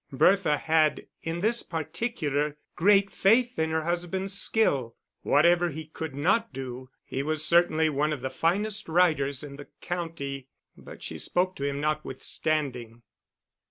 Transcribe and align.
Bertha 0.11 0.57
had 0.57 1.05
in 1.21 1.41
this 1.41 1.61
particular 1.61 2.57
great 2.75 3.11
faith 3.11 3.59
in 3.59 3.69
her 3.69 3.83
husband's 3.83 4.33
skill. 4.33 4.95
Whatever 5.21 5.69
he 5.69 5.85
could 5.85 6.15
not 6.15 6.51
do, 6.51 6.89
he 7.03 7.21
was 7.21 7.45
certainly 7.45 7.87
one 7.87 8.11
of 8.11 8.21
the 8.21 8.31
finest 8.31 8.89
riders 8.89 9.43
in 9.43 9.57
the 9.57 9.67
county; 9.79 10.47
but 10.75 11.03
she 11.03 11.19
spoke 11.19 11.55
to 11.57 11.65
him 11.65 11.79
notwithstanding. 11.79 13.03